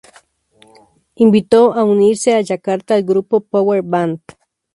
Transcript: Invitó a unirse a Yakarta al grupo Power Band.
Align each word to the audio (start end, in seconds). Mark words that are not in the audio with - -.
Invitó 1.13 1.73
a 1.73 1.83
unirse 1.83 2.33
a 2.33 2.41
Yakarta 2.41 2.95
al 2.95 3.03
grupo 3.03 3.39
Power 3.41 3.83
Band. 3.83 4.19